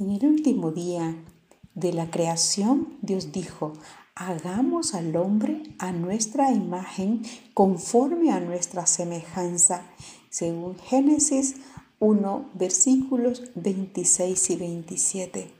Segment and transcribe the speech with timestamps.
[0.00, 1.14] En el último día
[1.74, 3.74] de la creación, Dios dijo,
[4.14, 7.20] hagamos al hombre a nuestra imagen
[7.52, 9.82] conforme a nuestra semejanza,
[10.30, 11.56] según Génesis
[11.98, 15.50] 1, versículos 26 y 27.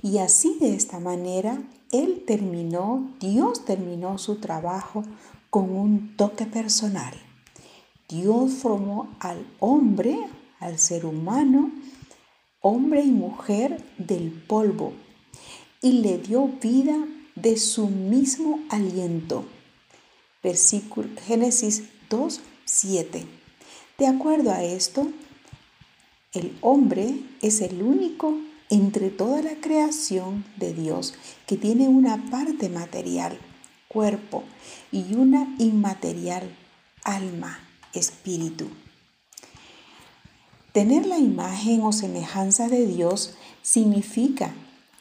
[0.00, 1.60] Y así de esta manera,
[1.90, 5.02] Él terminó, Dios terminó su trabajo
[5.50, 7.14] con un toque personal.
[8.08, 10.16] Dios formó al hombre,
[10.60, 11.72] al ser humano,
[12.62, 14.94] hombre y mujer del polvo,
[15.82, 16.96] y le dio vida
[17.34, 19.44] de su mismo aliento.
[20.42, 23.26] Versículo Génesis 2, 7.
[23.98, 25.08] De acuerdo a esto,
[26.32, 28.38] el hombre es el único
[28.70, 31.14] entre toda la creación de Dios
[31.46, 33.38] que tiene una parte material,
[33.88, 34.44] cuerpo,
[34.90, 36.48] y una inmaterial,
[37.04, 37.58] alma,
[37.92, 38.68] espíritu.
[40.72, 44.54] Tener la imagen o semejanza de Dios significa,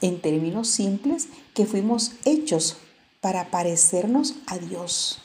[0.00, 2.78] en términos simples, que fuimos hechos
[3.20, 5.20] para parecernos a Dios.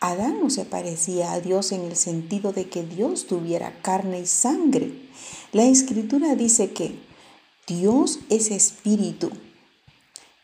[0.00, 4.26] Adán no se parecía a Dios en el sentido de que Dios tuviera carne y
[4.26, 4.94] sangre.
[5.52, 6.98] La escritura dice que
[7.66, 9.30] Dios es espíritu.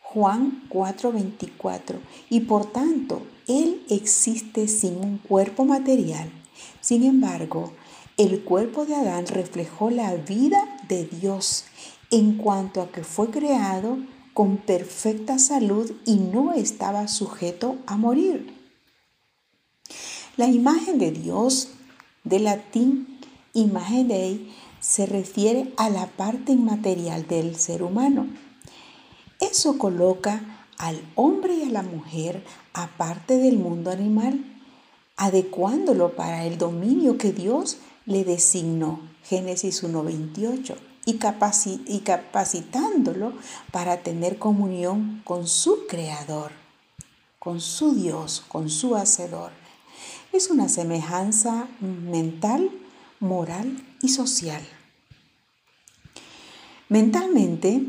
[0.03, 1.99] Juan 4:24.
[2.29, 6.31] Y por tanto, Él existe sin un cuerpo material.
[6.81, 7.73] Sin embargo,
[8.17, 11.65] el cuerpo de Adán reflejó la vida de Dios
[12.09, 13.99] en cuanto a que fue creado
[14.33, 18.53] con perfecta salud y no estaba sujeto a morir.
[20.35, 21.69] La imagen de Dios,
[22.23, 23.19] de latín
[23.53, 28.27] imagen Dei, se refiere a la parte inmaterial del ser humano.
[29.39, 32.43] Eso coloca al hombre y a la mujer
[32.73, 34.43] aparte del mundo animal,
[35.15, 37.77] adecuándolo para el dominio que Dios
[38.07, 41.19] le designó, Génesis 1.28, y,
[41.93, 43.33] y capacitándolo
[43.71, 46.51] para tener comunión con su Creador,
[47.37, 49.51] con su Dios, con su Hacedor
[50.37, 52.69] es una semejanza mental,
[53.19, 54.61] moral y social.
[56.89, 57.81] Mentalmente,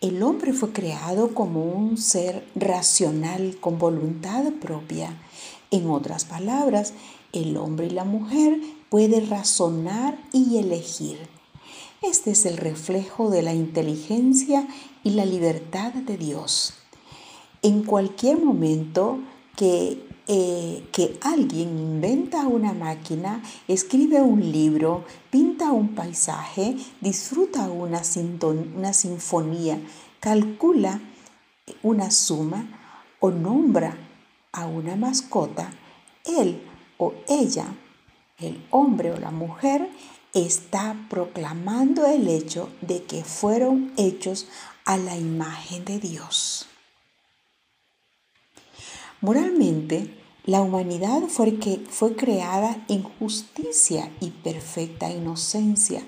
[0.00, 5.16] el hombre fue creado como un ser racional con voluntad propia.
[5.70, 6.92] En otras palabras,
[7.32, 8.60] el hombre y la mujer
[8.94, 11.18] pueden razonar y elegir.
[12.00, 14.68] Este es el reflejo de la inteligencia
[15.02, 16.74] y la libertad de Dios.
[17.62, 19.18] En cualquier momento
[19.56, 28.00] que eh, que alguien inventa una máquina, escribe un libro, pinta un paisaje, disfruta una,
[28.76, 29.80] una sinfonía,
[30.20, 31.00] calcula
[31.82, 33.96] una suma o nombra
[34.52, 35.72] a una mascota,
[36.24, 36.62] él
[36.96, 37.74] o ella,
[38.38, 39.88] el hombre o la mujer,
[40.34, 44.48] está proclamando el hecho de que fueron hechos
[44.84, 46.66] a la imagen de Dios.
[49.20, 56.02] Moralmente, la humanidad fue, que fue creada en justicia y perfecta inocencia,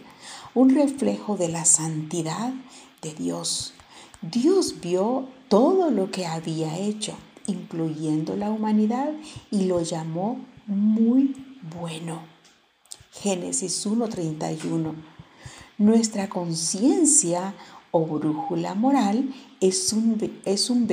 [0.54, 2.52] un reflejo de la santidad
[3.00, 3.72] de Dios.
[4.20, 7.14] Dios vio todo lo que había hecho,
[7.46, 9.12] incluyendo la humanidad,
[9.50, 12.22] y lo llamó muy bueno.
[13.12, 14.94] Génesis 1.31.
[15.78, 17.54] Nuestra conciencia
[17.90, 20.86] o brújula moral es un, es un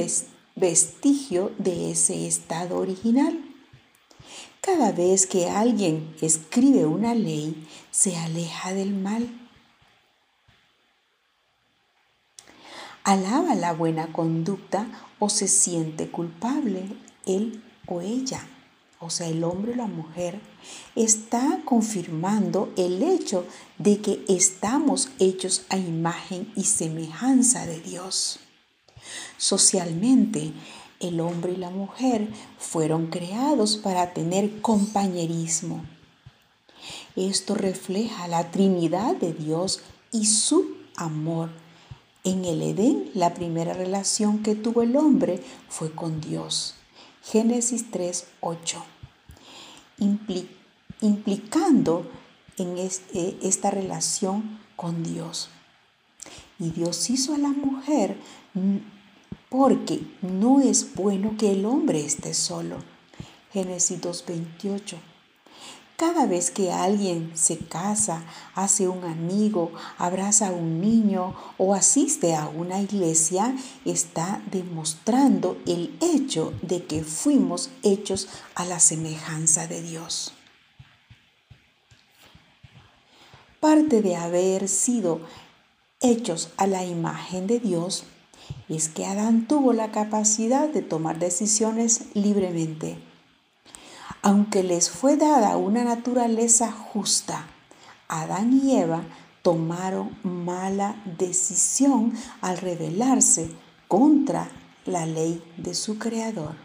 [0.55, 3.43] vestigio de ese estado original.
[4.61, 9.27] Cada vez que alguien escribe una ley, se aleja del mal.
[13.03, 14.87] Alaba la buena conducta
[15.19, 16.85] o se siente culpable,
[17.25, 18.47] él o ella,
[19.03, 20.39] o sea, el hombre o la mujer,
[20.95, 23.45] está confirmando el hecho
[23.77, 28.39] de que estamos hechos a imagen y semejanza de Dios.
[29.37, 30.53] Socialmente,
[30.99, 35.83] el hombre y la mujer fueron creados para tener compañerismo.
[37.15, 39.81] Esto refleja la Trinidad de Dios
[40.11, 41.49] y su amor.
[42.23, 46.75] En el Edén, la primera relación que tuvo el hombre fue con Dios.
[47.21, 48.92] Génesis 3, 8.
[49.97, 52.09] Implicando
[52.57, 55.49] en eh, esta relación con Dios.
[56.59, 58.17] Y Dios hizo a la mujer
[59.49, 62.77] porque no es bueno que el hombre esté solo.
[63.51, 64.97] Génesis 2.28.
[65.95, 68.23] Cada vez que alguien se casa,
[68.55, 73.55] hace un amigo, abraza a un niño o asiste a una iglesia,
[73.85, 80.33] está demostrando el hecho de que fuimos hechos a la semejanza de Dios.
[83.59, 85.21] Parte de haber sido
[86.01, 88.03] hechos a la imagen de Dios,
[88.67, 93.12] es que Adán tuvo la capacidad de tomar decisiones libremente.
[94.25, 97.45] Aunque les fue dada una naturaleza justa,
[98.07, 99.03] Adán y Eva
[99.41, 103.51] tomaron mala decisión al rebelarse
[103.89, 104.49] contra
[104.85, 106.55] la ley de su creador.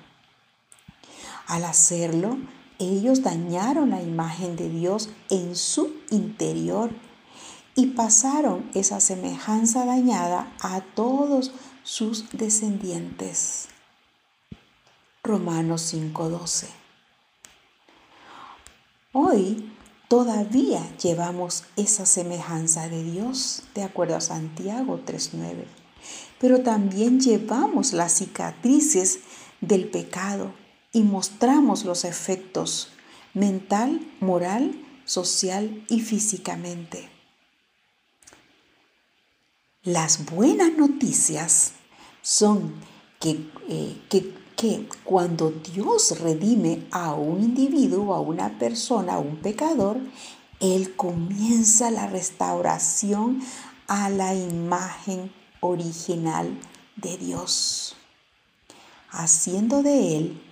[1.48, 2.38] Al hacerlo,
[2.78, 6.90] ellos dañaron la imagen de Dios en su interior
[7.74, 11.50] y pasaron esa semejanza dañada a todos
[11.82, 13.66] sus descendientes.
[15.24, 16.87] Romanos 5:12.
[19.12, 19.72] Hoy
[20.08, 25.64] todavía llevamos esa semejanza de Dios, de acuerdo a Santiago 3:9,
[26.38, 29.20] pero también llevamos las cicatrices
[29.62, 30.52] del pecado
[30.92, 32.90] y mostramos los efectos
[33.32, 37.08] mental, moral, social y físicamente.
[39.82, 41.72] Las buenas noticias
[42.20, 42.74] son
[43.20, 49.36] que, eh, que, que, cuando Dios redime a un individuo, a una persona, a un
[49.36, 49.98] pecador,
[50.58, 53.40] Él comienza la restauración
[53.86, 56.58] a la imagen original
[56.96, 57.94] de Dios,
[59.10, 60.42] haciendo de Él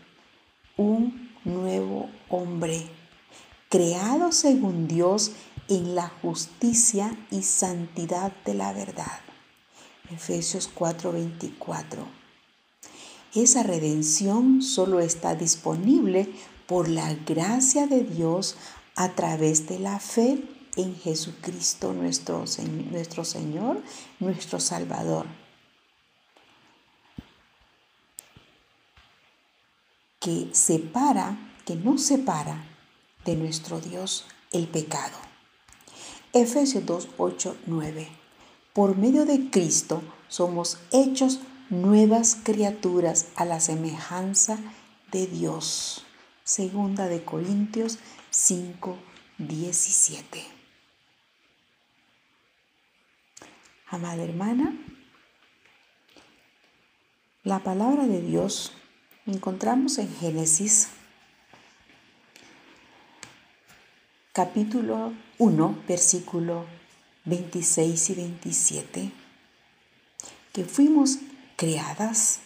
[0.77, 2.89] un nuevo hombre,
[3.69, 5.33] creado según Dios
[5.69, 9.19] en la justicia y santidad de la verdad.
[10.13, 12.26] Efesios 4:24.
[13.37, 16.27] Esa redención solo está disponible
[16.67, 18.57] por la gracia de Dios
[18.95, 20.43] a través de la fe
[20.77, 23.83] en Jesucristo nuestro, Señor,
[24.21, 25.27] nuestro Salvador.
[30.19, 32.65] que separa, que no separa
[33.25, 35.17] de nuestro Dios el pecado.
[36.33, 38.09] Efesios 2, 8, 9.
[38.73, 41.39] Por medio de Cristo somos hechos
[41.71, 44.59] nuevas criaturas a la semejanza
[45.13, 46.05] de Dios.
[46.45, 47.99] Segunda de Corintios
[48.31, 48.97] 5,
[49.39, 50.45] 17.
[53.89, 54.77] Amada hermana,
[57.45, 58.73] la palabra de Dios
[59.27, 60.89] encontramos en Génesis
[64.33, 66.67] capítulo 1, versículo
[67.25, 69.13] 26 y 27,
[70.53, 71.19] que fuimos
[71.57, 72.41] creadas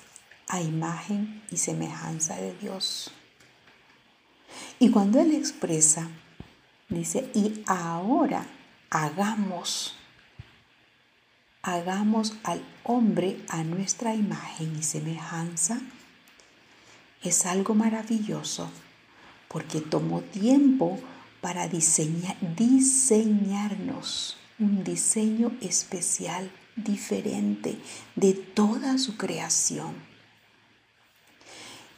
[0.48, 3.10] a imagen y semejanza de Dios.
[4.78, 6.08] Y cuando Él expresa,
[6.88, 8.46] dice, y ahora
[8.90, 9.94] hagamos,
[11.62, 15.80] hagamos al hombre a nuestra imagen y semejanza,
[17.22, 18.70] es algo maravilloso
[19.48, 20.98] porque tomó tiempo
[21.40, 26.50] para diseñar, diseñarnos un diseño especial,
[26.84, 27.78] diferente
[28.16, 29.94] de toda su creación.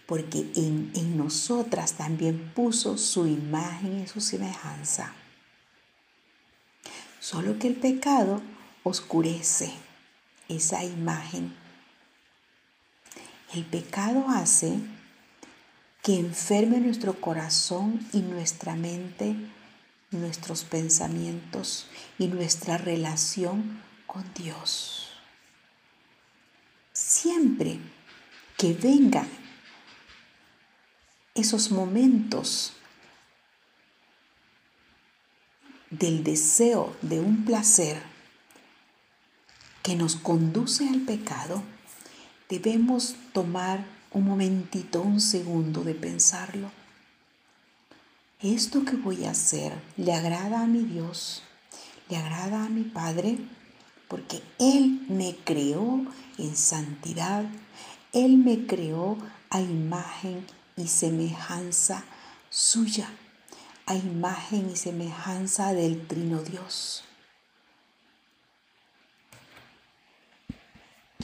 [0.06, 5.14] Porque en, en nosotras también puso su imagen y su semejanza.
[7.20, 8.43] Solo que el pecado
[8.82, 9.73] oscurece
[10.49, 11.55] esa imagen.
[13.55, 14.79] El pecado hace
[16.02, 19.37] que enferme nuestro corazón y nuestra mente,
[20.11, 21.87] nuestros pensamientos
[22.19, 23.81] y nuestra relación
[24.12, 25.09] con Dios.
[26.93, 27.79] Siempre
[28.58, 29.27] que vengan
[31.34, 32.75] esos momentos
[35.89, 38.03] del deseo de un placer
[39.82, 41.63] que nos conduce al pecado,
[42.51, 46.70] debemos tomar un momentito, un segundo de pensarlo.
[48.41, 51.43] ¿Esto que voy a hacer le agrada a mi Dios?
[52.10, 53.39] ¿Le agrada a mi Padre?
[54.13, 56.05] Porque Él me creó
[56.37, 57.47] en santidad.
[58.13, 59.17] Él me creó
[59.49, 62.05] a imagen y semejanza
[62.51, 63.09] suya,
[63.87, 67.05] a imagen y semejanza del Trino Dios.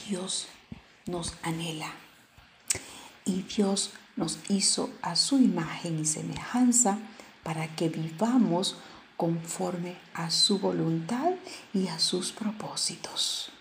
[0.07, 0.47] Dios
[1.05, 1.91] nos anhela
[3.23, 6.97] y Dios nos hizo a su imagen y semejanza
[7.43, 8.77] para que vivamos
[9.19, 11.33] conforme a su voluntad
[11.73, 13.51] y a sus propósitos.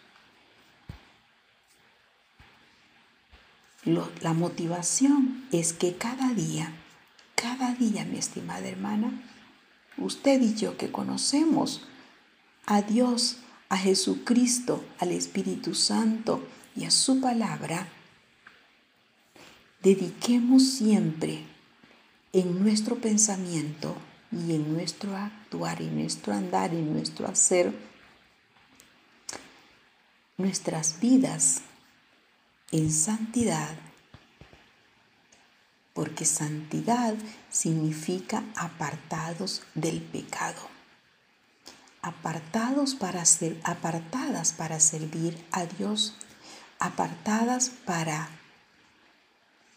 [4.21, 6.73] la motivación es que cada día,
[7.35, 9.11] cada día, mi estimada hermana,
[9.97, 11.83] usted y yo que conocemos
[12.65, 13.39] a Dios,
[13.69, 16.47] a Jesucristo, al Espíritu Santo
[16.77, 17.89] y a su palabra,
[19.83, 21.43] dediquemos siempre
[22.33, 23.97] en nuestro pensamiento
[24.31, 27.73] y en nuestro actuar y nuestro andar y nuestro hacer
[30.39, 31.63] nuestras vidas
[32.71, 33.75] en santidad,
[35.95, 37.15] porque santidad
[37.51, 40.61] significa apartados del pecado,
[42.03, 46.15] apartados para ser, apartadas para servir a Dios,
[46.79, 48.29] apartadas para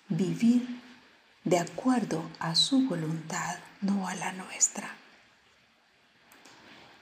[0.09, 0.79] vivir
[1.43, 4.95] de acuerdo a su voluntad, no a la nuestra.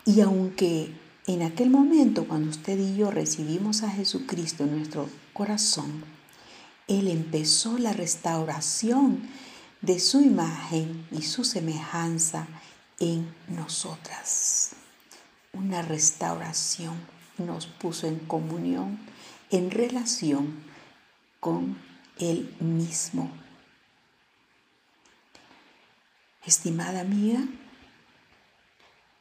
[0.06, 0.94] Y aunque
[1.28, 6.04] en aquel momento, cuando usted y yo recibimos a Jesucristo en nuestro corazón,
[6.88, 9.30] Él empezó la restauración
[9.82, 12.48] de su imagen y su semejanza
[13.00, 14.72] en nosotras.
[15.54, 16.96] Una restauración
[17.38, 19.00] nos puso en comunión,
[19.52, 20.64] en relación
[21.40, 21.78] con
[22.18, 23.32] Él mismo.
[26.46, 27.42] Estimada amiga,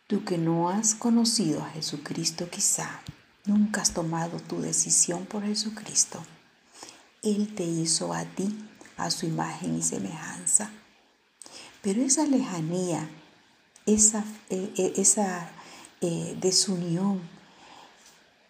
[0.08, 3.02] Tú que no has conocido a Jesucristo quizá,
[3.44, 6.24] nunca has tomado tu decisión por Jesucristo.
[7.22, 8.58] Él te hizo a ti,
[8.96, 10.70] a su imagen y semejanza.
[11.82, 13.06] Pero esa lejanía,
[13.84, 15.50] esa, eh, eh, esa
[16.00, 17.20] eh, desunión,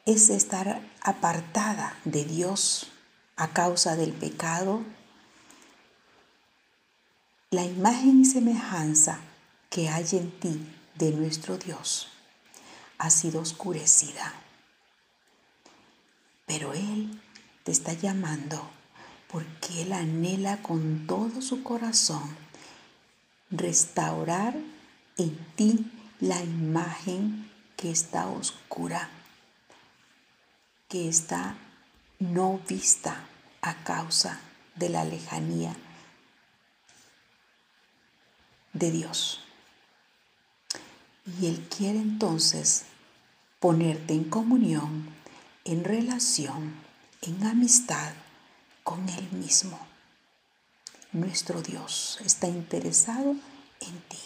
[0.07, 2.87] es estar apartada de Dios
[3.35, 4.85] a causa del pecado,
[7.50, 9.21] la imagen y semejanza
[9.71, 12.09] que hay en ti de nuestro Dios
[12.99, 14.35] ha sido oscurecida.
[16.45, 17.23] Pero Él
[17.64, 18.69] te está llamando
[19.28, 22.37] porque Él anhela con todo su corazón
[23.50, 24.55] restaurar
[25.17, 25.90] en ti
[26.21, 29.09] la imagen que está oscura,
[30.88, 31.57] que está
[32.19, 33.25] no vista
[33.62, 34.38] a causa
[34.76, 35.75] de la lejanía
[38.79, 39.41] de Dios.
[41.41, 42.85] Y Él quiere entonces
[43.61, 45.09] ponerte en comunión,
[45.65, 46.75] en relación,
[47.23, 48.13] en amistad
[48.85, 49.79] con Él mismo.
[51.13, 53.33] Nuestro Dios está interesado
[53.81, 54.19] en ti.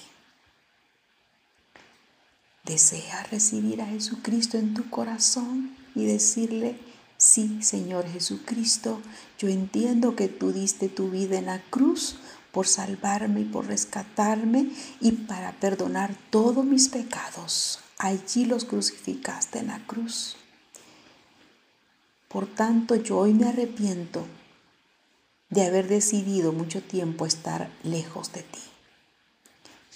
[2.64, 6.78] Desea recibir a Jesucristo en tu corazón y decirle,
[7.16, 9.00] sí, Señor Jesucristo,
[9.38, 12.16] yo entiendo que tú diste tu vida en la cruz
[12.52, 17.80] por salvarme y por rescatarme y para perdonar todos mis pecados.
[17.98, 20.36] Allí los crucificaste en la cruz.
[22.28, 24.26] Por tanto, yo hoy me arrepiento
[25.48, 28.60] de haber decidido mucho tiempo estar lejos de ti.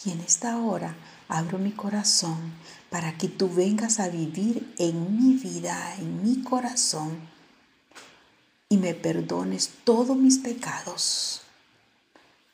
[0.04, 0.94] Y en esta hora
[1.28, 2.52] abro mi corazón
[2.90, 7.18] para que tú vengas a vivir en mi vida, en mi corazón,
[8.68, 11.45] y me perdones todos mis pecados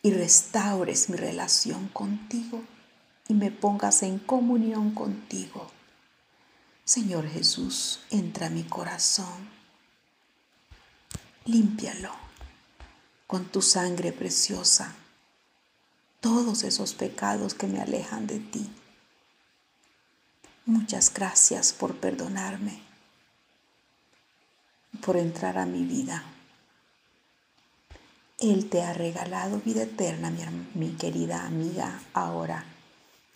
[0.03, 2.63] y restaures mi relación contigo
[3.29, 5.71] y me pongas en comunión contigo.
[6.85, 9.49] Señor Jesús, entra a mi corazón,
[11.45, 12.11] límpialo
[13.29, 14.95] con tu sangre preciosa,
[16.21, 18.71] todos esos pecados que me alejan de ti.
[20.67, 22.83] Muchas gracias por perdonarme,
[25.05, 26.32] por entrar a mi vida.
[28.43, 30.33] Él te ha regalado vida eterna,
[30.75, 32.65] mi, querida amiga, ahora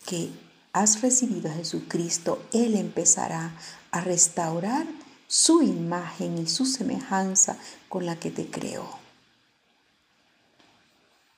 [0.05, 0.31] que
[0.73, 3.53] has recibido a Jesucristo, Él empezará
[3.93, 4.87] a restaurar
[5.29, 7.57] su imagen y su semejanza
[7.89, 8.99] con la que te creó.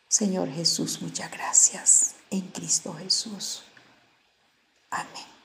[0.09, 3.63] Señor Jesús, muchas gracias en Cristo Jesús.
[4.91, 5.38] Amén.